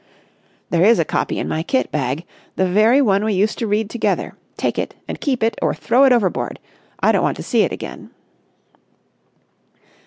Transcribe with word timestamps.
"There 0.71 0.83
is 0.83 0.97
a 0.97 1.05
copy 1.05 1.37
in 1.37 1.47
my 1.47 1.61
kit 1.61 1.91
bag. 1.91 2.23
The 2.55 2.65
very 2.67 3.03
one 3.03 3.23
we 3.23 3.33
used 3.33 3.59
to 3.59 3.67
read 3.67 3.87
together. 3.87 4.33
Take 4.57 4.79
it 4.79 4.95
and 5.07 5.21
keep 5.21 5.43
it 5.43 5.59
or 5.61 5.75
throw 5.75 6.05
it 6.05 6.11
overboard. 6.11 6.59
I 7.01 7.11
don't 7.11 7.21
want 7.21 7.37
to 7.37 7.43
see 7.43 7.61
it 7.61 7.71
again." 7.71 8.09